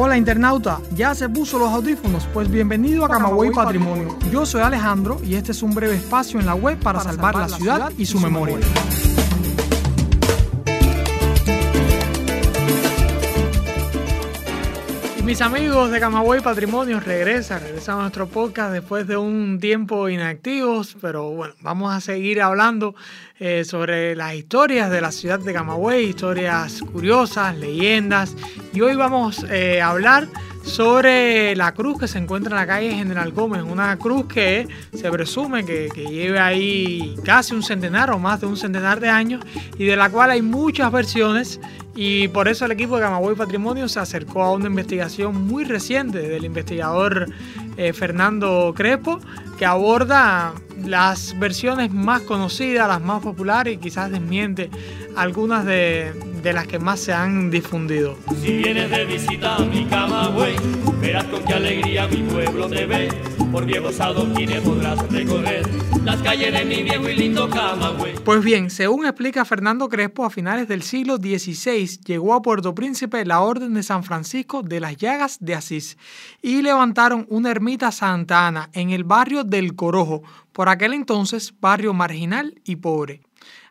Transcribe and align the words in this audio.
Hola 0.00 0.16
internauta, 0.16 0.80
¿ya 0.94 1.12
se 1.12 1.28
puso 1.28 1.58
los 1.58 1.72
audífonos? 1.72 2.24
Pues 2.32 2.48
bienvenido 2.48 3.04
a 3.04 3.08
Camagüey 3.08 3.50
Patrimonio. 3.50 4.16
Yo 4.30 4.46
soy 4.46 4.60
Alejandro 4.60 5.20
y 5.24 5.34
este 5.34 5.50
es 5.50 5.60
un 5.60 5.74
breve 5.74 5.96
espacio 5.96 6.38
en 6.38 6.46
la 6.46 6.54
web 6.54 6.78
para, 6.78 7.00
salvar, 7.00 7.34
la 7.34 7.48
ciudad 7.48 7.92
y 7.98 8.06
su 8.06 8.20
memoria. 8.20 8.58
mis 15.28 15.42
amigos 15.42 15.90
de 15.90 16.00
Camagüey 16.00 16.40
Patrimonio 16.40 17.00
regresan, 17.00 17.60
regresan 17.60 17.98
a 17.98 18.00
nuestro 18.00 18.28
podcast 18.28 18.72
después 18.72 19.06
de 19.06 19.18
un 19.18 19.58
tiempo 19.60 20.08
inactivos, 20.08 20.96
pero 21.02 21.28
bueno, 21.32 21.52
vamos 21.60 21.94
a 21.94 22.00
seguir 22.00 22.40
hablando 22.40 22.94
eh, 23.38 23.64
sobre 23.64 24.16
las 24.16 24.34
historias 24.34 24.90
de 24.90 25.02
la 25.02 25.12
ciudad 25.12 25.38
de 25.38 25.52
Camagüey, 25.52 26.06
historias 26.06 26.80
curiosas, 26.80 27.54
leyendas, 27.58 28.34
y 28.78 28.80
hoy 28.80 28.94
vamos 28.94 29.44
eh, 29.50 29.82
a 29.82 29.90
hablar 29.90 30.28
sobre 30.62 31.56
la 31.56 31.74
cruz 31.74 31.98
que 31.98 32.06
se 32.06 32.18
encuentra 32.18 32.52
en 32.52 32.56
la 32.58 32.66
calle 32.68 32.92
General 32.92 33.32
Gómez, 33.32 33.64
una 33.64 33.96
cruz 33.96 34.26
que 34.26 34.68
se 34.94 35.10
presume 35.10 35.64
que, 35.64 35.88
que 35.92 36.04
lleve 36.04 36.38
ahí 36.38 37.16
casi 37.24 37.56
un 37.56 37.64
centenar 37.64 38.12
o 38.12 38.20
más 38.20 38.40
de 38.40 38.46
un 38.46 38.56
centenar 38.56 39.00
de 39.00 39.08
años 39.08 39.44
y 39.78 39.84
de 39.84 39.96
la 39.96 40.10
cual 40.10 40.30
hay 40.30 40.42
muchas 40.42 40.92
versiones. 40.92 41.60
Y 41.96 42.28
por 42.28 42.46
eso 42.46 42.66
el 42.66 42.70
equipo 42.70 42.94
de 42.94 43.02
Camagüey 43.02 43.34
Patrimonio 43.34 43.88
se 43.88 43.98
acercó 43.98 44.44
a 44.44 44.52
una 44.52 44.66
investigación 44.66 45.48
muy 45.48 45.64
reciente 45.64 46.20
del 46.20 46.44
investigador 46.44 47.26
eh, 47.76 47.92
Fernando 47.92 48.72
Crespo 48.76 49.18
que 49.58 49.66
aborda 49.66 50.52
las 50.84 51.36
versiones 51.40 51.92
más 51.92 52.22
conocidas, 52.22 52.86
las 52.86 53.00
más 53.00 53.22
populares 53.22 53.74
y 53.74 53.78
quizás 53.78 54.12
desmiente 54.12 54.70
algunas 55.16 55.64
de, 55.64 56.12
de 56.42 56.52
las 56.52 56.66
que 56.66 56.78
más 56.78 57.00
se 57.00 57.12
han 57.12 57.50
difundido. 57.50 58.16
Si 58.40 58.58
vienes 58.58 58.90
de 58.90 59.04
visita 59.04 59.56
a 59.56 59.60
mi 59.60 59.84
Camagüey, 59.86 60.56
verás 61.00 61.24
con 61.24 61.44
qué 61.44 61.54
alegría 61.54 62.06
mi 62.06 62.22
pueblo 62.22 62.68
te 62.68 62.86
ve. 62.86 63.08
Por 63.52 63.64
viejos 63.64 63.98
adoquines 64.00 64.60
podrás 64.60 64.98
recorrer 65.10 65.66
las 66.04 66.20
calles 66.22 66.52
de 66.52 66.64
mi 66.64 66.82
viejo 66.82 67.08
y 67.08 67.16
lindo. 67.16 67.48
Pues 68.24 68.44
bien, 68.44 68.70
según 68.70 69.06
explica 69.06 69.44
Fernando 69.44 69.88
Crespo, 69.88 70.24
a 70.24 70.30
finales 70.30 70.68
del 70.68 70.82
siglo 70.82 71.16
XVI 71.16 72.00
llegó 72.04 72.34
a 72.34 72.42
Puerto 72.42 72.74
Príncipe 72.74 73.24
la 73.24 73.40
Orden 73.40 73.74
de 73.74 73.82
San 73.82 74.04
Francisco 74.04 74.62
de 74.62 74.80
las 74.80 74.96
Llagas 74.96 75.38
de 75.40 75.54
Asís 75.54 75.96
y 76.42 76.62
levantaron 76.62 77.26
una 77.30 77.50
ermita 77.50 77.90
Santa 77.90 78.46
Ana 78.46 78.68
en 78.72 78.90
el 78.90 79.04
barrio 79.04 79.44
del 79.44 79.74
Corojo, 79.74 80.22
por 80.52 80.68
aquel 80.68 80.92
entonces 80.92 81.54
barrio 81.60 81.94
marginal 81.94 82.60
y 82.64 82.76
pobre. 82.76 83.22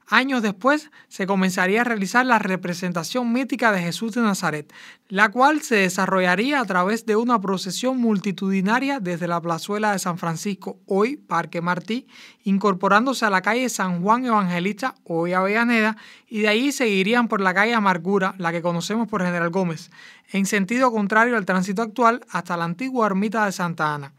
Años 0.09 0.41
después 0.41 0.89
se 1.09 1.27
comenzaría 1.27 1.81
a 1.81 1.83
realizar 1.83 2.25
la 2.25 2.39
representación 2.39 3.33
mítica 3.33 3.73
de 3.73 3.81
Jesús 3.81 4.13
de 4.13 4.21
Nazaret, 4.21 4.71
la 5.09 5.29
cual 5.29 5.61
se 5.61 5.75
desarrollaría 5.75 6.61
a 6.61 6.65
través 6.65 7.05
de 7.05 7.17
una 7.17 7.41
procesión 7.41 7.97
multitudinaria 7.97 9.01
desde 9.01 9.27
la 9.27 9.41
plazuela 9.41 9.91
de 9.91 9.99
San 9.99 10.17
Francisco, 10.17 10.79
hoy 10.85 11.17
Parque 11.17 11.59
Martí, 11.59 12.07
incorporándose 12.45 13.25
a 13.25 13.29
la 13.29 13.41
calle 13.41 13.67
San 13.67 14.01
Juan 14.01 14.25
Evangelista, 14.25 14.95
hoy 15.03 15.33
Avellaneda, 15.33 15.97
y 16.29 16.39
de 16.39 16.47
ahí 16.47 16.71
seguirían 16.71 17.27
por 17.27 17.41
la 17.41 17.53
calle 17.53 17.73
Amargura, 17.73 18.33
la 18.37 18.53
que 18.53 18.61
conocemos 18.61 19.09
por 19.09 19.25
General 19.25 19.49
Gómez, 19.49 19.91
en 20.31 20.45
sentido 20.45 20.89
contrario 20.89 21.35
al 21.35 21.45
tránsito 21.45 21.81
actual 21.81 22.21
hasta 22.29 22.55
la 22.55 22.63
antigua 22.63 23.07
ermita 23.07 23.45
de 23.45 23.51
Santa 23.51 23.93
Ana. 23.93 24.13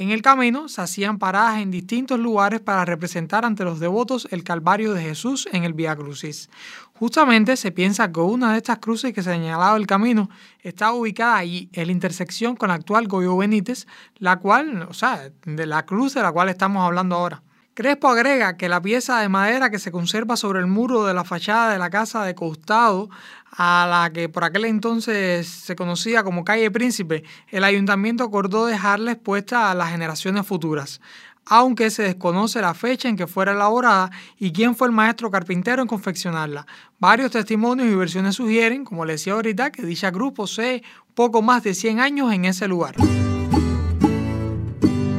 En 0.00 0.12
el 0.12 0.22
camino 0.22 0.68
se 0.68 0.80
hacían 0.80 1.18
paradas 1.18 1.58
en 1.60 1.72
distintos 1.72 2.20
lugares 2.20 2.60
para 2.60 2.84
representar 2.84 3.44
ante 3.44 3.64
los 3.64 3.80
devotos 3.80 4.28
el 4.30 4.44
Calvario 4.44 4.94
de 4.94 5.02
Jesús 5.02 5.48
en 5.50 5.64
el 5.64 5.72
Via 5.72 5.96
Crucis. 5.96 6.50
Justamente 6.94 7.56
se 7.56 7.72
piensa 7.72 8.12
que 8.12 8.20
una 8.20 8.52
de 8.52 8.58
estas 8.58 8.78
cruces 8.78 9.12
que 9.12 9.24
señalaba 9.24 9.76
el 9.76 9.88
camino 9.88 10.30
estaba 10.60 10.92
ubicada 10.92 11.38
allí, 11.38 11.68
en 11.72 11.86
la 11.86 11.92
intersección 11.92 12.54
con 12.54 12.68
la 12.68 12.74
actual 12.74 13.08
Goyo 13.08 13.36
Benítez, 13.36 13.88
la 14.18 14.38
cual, 14.38 14.86
o 14.88 14.94
sea, 14.94 15.32
de 15.44 15.66
la 15.66 15.84
cruz 15.84 16.14
de 16.14 16.22
la 16.22 16.30
cual 16.30 16.48
estamos 16.48 16.86
hablando 16.86 17.16
ahora. 17.16 17.42
Crespo 17.78 18.08
agrega 18.08 18.56
que 18.56 18.68
la 18.68 18.82
pieza 18.82 19.20
de 19.20 19.28
madera 19.28 19.70
que 19.70 19.78
se 19.78 19.92
conserva 19.92 20.36
sobre 20.36 20.58
el 20.58 20.66
muro 20.66 21.04
de 21.04 21.14
la 21.14 21.22
fachada 21.22 21.70
de 21.70 21.78
la 21.78 21.90
casa 21.90 22.24
de 22.24 22.34
costado, 22.34 23.08
a 23.52 23.86
la 23.88 24.12
que 24.12 24.28
por 24.28 24.42
aquel 24.42 24.64
entonces 24.64 25.46
se 25.46 25.76
conocía 25.76 26.24
como 26.24 26.42
calle 26.42 26.72
Príncipe, 26.72 27.22
el 27.46 27.62
ayuntamiento 27.62 28.24
acordó 28.24 28.66
dejarla 28.66 29.12
expuesta 29.12 29.70
a 29.70 29.76
las 29.76 29.92
generaciones 29.92 30.44
futuras, 30.44 31.00
aunque 31.46 31.90
se 31.90 32.02
desconoce 32.02 32.60
la 32.60 32.74
fecha 32.74 33.08
en 33.08 33.16
que 33.16 33.28
fuera 33.28 33.52
elaborada 33.52 34.10
y 34.40 34.50
quién 34.50 34.74
fue 34.74 34.88
el 34.88 34.92
maestro 34.92 35.30
carpintero 35.30 35.80
en 35.80 35.86
confeccionarla. 35.86 36.66
Varios 36.98 37.30
testimonios 37.30 37.86
y 37.86 37.94
versiones 37.94 38.34
sugieren, 38.34 38.84
como 38.84 39.04
le 39.04 39.12
decía 39.12 39.34
ahorita, 39.34 39.70
que 39.70 39.82
dicha 39.82 40.10
cruz 40.10 40.32
posee 40.32 40.82
poco 41.14 41.42
más 41.42 41.62
de 41.62 41.74
100 41.74 42.00
años 42.00 42.32
en 42.32 42.44
ese 42.44 42.66
lugar. 42.66 42.96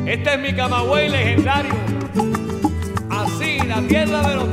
Este 0.06 0.34
es 0.34 0.40
mi 0.41 0.53
camagüey 0.53 1.08
legendario 1.08 1.99
la. 3.81 4.45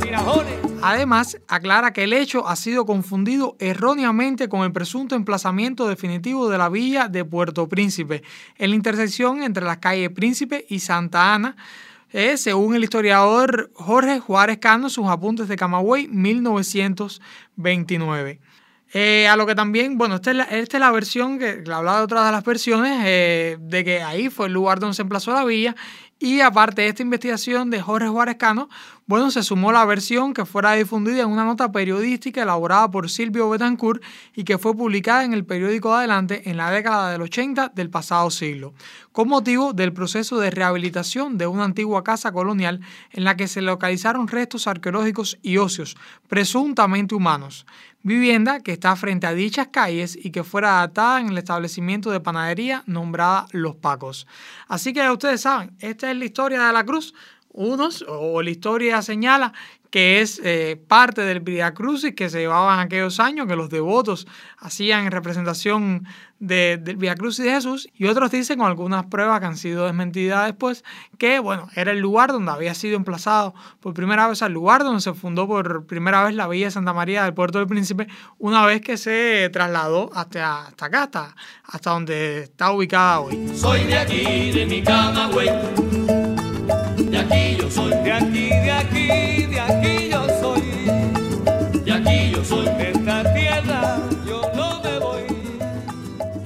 Además, 0.83 1.39
aclara 1.49 1.93
que 1.93 2.05
el 2.05 2.13
hecho 2.13 2.47
ha 2.47 2.55
sido 2.55 2.87
confundido 2.87 3.57
erróneamente 3.59 4.49
con 4.49 4.63
el 4.63 4.71
presunto 4.73 5.17
emplazamiento 5.17 5.89
definitivo 5.89 6.49
de 6.49 6.59
la 6.59 6.69
villa 6.69 7.09
de 7.09 7.25
Puerto 7.25 7.69
Príncipe, 7.69 8.23
en 8.57 8.71
la 8.71 8.77
intersección 8.77 9.43
entre 9.43 9.65
las 9.65 9.79
calles 9.79 10.11
Príncipe 10.11 10.65
y 10.69 10.79
Santa 10.79 11.35
Ana, 11.35 11.57
eh, 12.13 12.37
según 12.37 12.77
el 12.77 12.85
historiador 12.85 13.73
Jorge 13.75 14.21
Juárez 14.21 14.59
Cano, 14.59 14.89
sus 14.89 15.09
apuntes 15.09 15.49
de 15.49 15.57
Camagüey, 15.57 16.07
1929. 16.07 18.39
Eh, 18.93 19.27
a 19.27 19.35
lo 19.37 19.47
que 19.47 19.57
también, 19.57 19.99
bueno, 19.99 20.15
esta 20.15 20.31
es 20.31 20.37
la, 20.37 20.47
la 20.79 20.91
versión 20.93 21.41
que, 21.41 21.65
hablaba 21.67 21.99
de 21.99 22.05
otras 22.05 22.25
de 22.25 22.33
las 22.33 22.45
versiones, 22.45 23.03
eh, 23.05 23.57
de 23.61 23.85
que 23.85 24.01
ahí 24.03 24.31
fue 24.31 24.47
el 24.47 24.53
lugar 24.53 24.79
donde 24.79 24.95
se 24.95 25.03
emplazó 25.03 25.33
la 25.33 25.45
villa 25.45 25.75
y 26.19 26.41
aparte 26.41 26.83
de 26.83 26.89
esta 26.89 27.03
investigación 27.03 27.69
de 27.69 27.83
Jorge 27.83 28.09
Juárez 28.09 28.37
Cano, 28.37 28.71
bueno, 29.07 29.31
se 29.31 29.43
sumó 29.43 29.71
la 29.71 29.85
versión 29.85 30.33
que 30.33 30.47
fuera 30.47 30.73
difundida 30.73 31.23
en 31.23 31.29
una 31.29 31.45
nota 31.45 31.71
periodística 31.71 32.43
elaborada 32.43 32.91
por 32.91 33.11
Silvio 33.11 33.51
Betancourt 33.51 34.03
y 34.35 34.45
que 34.45 34.57
fue 34.57 34.75
publicada 34.75 35.25
en 35.25 35.35
el 35.35 35.45
periódico 35.45 35.95
Adelante 35.95 36.49
en 36.49 36.57
la 36.57 36.71
década 36.71 37.13
del 37.13 37.21
80 37.21 37.69
del 37.75 37.91
pasado 37.91 38.31
siglo, 38.31 38.73
con 39.13 39.29
motivo 39.29 39.75
del 39.75 39.93
proceso 39.93 40.39
de 40.39 40.51
rehabilitación 40.51 41.37
de 41.37 41.47
una 41.47 41.65
antigua 41.65 42.03
casa 42.03 42.33
colonial 42.33 42.81
en 43.13 43.25
la 43.25 43.37
que 43.37 43.47
se 43.47 43.61
localizaron 43.61 44.27
restos 44.27 44.67
arqueológicos 44.67 45.39
y 45.43 45.59
óseos, 45.59 45.97
presuntamente 46.29 47.15
humanos 47.15 47.67
vivienda 48.07 48.61
que 48.61 48.71
está 48.71 48.95
frente 48.95 49.27
a 49.27 49.35
dichas 49.35 49.67
calles 49.73 50.17
y 50.17 50.31
que 50.31 50.45
fuera 50.45 50.79
adaptada 50.79 51.21
en 51.21 51.29
el 51.29 51.39
establecimiento 51.39 52.13
de 52.13 52.21
panadería 52.21 52.85
nombrada 52.87 53.49
Los 53.51 53.75
Pacos. 53.75 54.29
Así 54.69 54.93
que 54.93 55.11
ustedes 55.11 55.41
saben, 55.41 55.77
esta 56.07 56.13
es 56.13 56.19
la 56.19 56.25
historia 56.25 56.67
de 56.67 56.73
la 56.73 56.85
cruz. 56.85 57.15
Unos, 57.57 58.05
o 58.07 58.43
la 58.43 58.51
historia 58.51 59.01
señala 59.01 59.55
que 59.91 60.21
es 60.21 60.43
eh, 60.45 60.79
parte 60.89 61.23
del 61.23 61.41
Via 61.41 61.73
Crucis 61.73 62.15
que 62.15 62.29
se 62.29 62.41
llevaban 62.41 62.81
aquellos 62.81 63.19
años, 63.19 63.47
que 63.47 63.57
los 63.57 63.71
devotos 63.71 64.27
hacían 64.59 65.07
en 65.07 65.11
representación 65.11 66.07
del 66.39 66.97
Via 66.97 67.15
Crucis 67.15 67.47
de 67.47 67.53
Jesús, 67.53 67.89
y 67.95 68.07
otros 68.07 68.31
dicen 68.31 68.59
con 68.59 68.67
algunas 68.67 69.07
pruebas 69.07 69.41
que 69.41 69.47
han 69.47 69.57
sido 69.57 69.87
desmentidas 69.87 70.45
después, 70.45 70.85
que 71.17 71.39
bueno, 71.39 71.71
era 71.75 71.93
el 71.93 71.99
lugar 71.99 72.31
donde 72.31 72.53
había 72.53 72.75
sido 72.75 72.97
emplazado 72.97 73.55
por 73.81 73.95
primera 73.95 74.29
vez, 74.29 74.43
el 74.43 74.53
lugar 74.53 74.85
donde 74.85 75.01
se 75.01 75.15
fundó 75.15 75.47
por 75.47 75.87
primera 75.87 76.25
vez 76.25 76.35
la 76.35 76.47
Villa 76.49 76.67
de 76.67 76.73
Santa 76.73 76.93
María 76.93 77.25
del 77.25 77.33
Puerto 77.33 77.59
del 77.59 77.67
Príncipe, 77.67 78.07
una 78.39 78.67
vez 78.67 78.83
que 78.83 78.99
se 78.99 79.49
trasladó 79.51 80.11
hasta, 80.13 80.67
hasta 80.67 80.87
acá, 80.87 81.03
hasta, 81.05 81.37
hasta 81.65 81.91
donde 81.91 82.43
está 82.43 82.71
ubicada 82.71 83.21
hoy. 83.21 83.51
Soy 83.55 83.85
de 83.85 83.97
aquí, 83.97 84.51
de 84.51 84.67
mi 84.67 84.83
cama, 84.83 85.29
güey. 85.29 85.49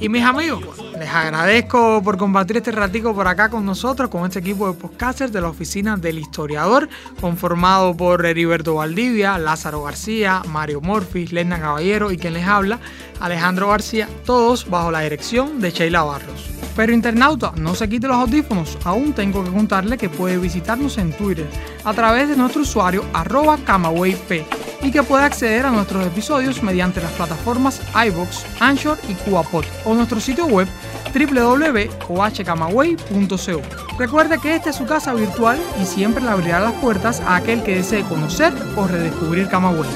Y 0.00 0.08
mis 0.08 0.24
amigos, 0.24 0.64
les 0.98 1.10
agradezco 1.10 2.02
por 2.02 2.16
compartir 2.16 2.56
este 2.56 2.72
ratico 2.72 3.14
por 3.14 3.28
acá 3.28 3.50
con 3.50 3.66
nosotros, 3.66 4.08
con 4.08 4.24
este 4.24 4.38
equipo 4.38 4.66
de 4.66 4.80
podcasters 4.80 5.30
de 5.30 5.42
la 5.42 5.48
oficina 5.50 5.98
del 5.98 6.18
historiador, 6.18 6.88
conformado 7.20 7.94
por 7.94 8.24
Heriberto 8.24 8.76
Valdivia, 8.76 9.36
Lázaro 9.36 9.82
García, 9.82 10.40
Mario 10.48 10.80
Morfis, 10.80 11.32
Lena 11.32 11.60
Caballero 11.60 12.10
y 12.10 12.16
quien 12.16 12.32
les 12.32 12.46
habla, 12.46 12.78
Alejandro 13.20 13.68
García, 13.68 14.08
todos 14.24 14.70
bajo 14.70 14.90
la 14.90 15.00
dirección 15.00 15.60
de 15.60 15.70
Sheila 15.70 16.02
Barros. 16.02 16.48
Pero 16.74 16.94
internauta, 16.94 17.52
no 17.56 17.74
se 17.74 17.86
quite 17.86 18.08
los 18.08 18.16
audífonos, 18.16 18.78
aún 18.84 19.12
tengo 19.12 19.44
que 19.44 19.50
contarle 19.50 19.98
que 19.98 20.08
puede 20.08 20.38
visitarnos 20.38 20.96
en 20.96 21.12
Twitter 21.12 21.46
a 21.84 21.92
través 21.92 22.26
de 22.26 22.36
nuestro 22.36 22.62
usuario 22.62 23.04
arroba 23.12 23.58
camawayp 23.66 24.46
y 24.82 24.90
que 24.90 25.02
puede 25.02 25.24
acceder 25.24 25.66
a 25.66 25.70
nuestros 25.70 26.06
episodios 26.06 26.62
mediante 26.62 27.00
las 27.00 27.12
plataformas 27.12 27.80
iBox, 28.06 28.44
Anchor 28.60 28.98
y 29.08 29.14
CubaPod 29.14 29.64
o 29.84 29.94
nuestro 29.94 30.20
sitio 30.20 30.46
web 30.46 30.68
www.ohcamaway.co. 31.12 33.96
Recuerde 33.98 34.38
que 34.38 34.54
esta 34.54 34.70
es 34.70 34.76
su 34.76 34.86
casa 34.86 35.12
virtual 35.14 35.58
y 35.82 35.84
siempre 35.84 36.22
le 36.22 36.30
abrirá 36.30 36.60
las 36.60 36.74
puertas 36.74 37.20
a 37.20 37.34
aquel 37.36 37.62
que 37.62 37.76
desee 37.76 38.02
conocer 38.04 38.52
o 38.76 38.86
redescubrir 38.86 39.48
Camagüey. 39.48 39.90